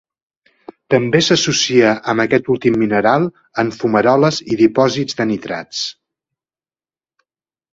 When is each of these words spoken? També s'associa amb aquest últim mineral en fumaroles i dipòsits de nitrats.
També 0.93 1.19
s'associa 1.25 1.91
amb 2.13 2.23
aquest 2.23 2.49
últim 2.53 2.79
mineral 2.85 3.27
en 3.65 3.69
fumaroles 3.83 4.41
i 4.55 4.59
dipòsits 4.63 5.21
de 5.21 5.29
nitrats. 5.33 5.85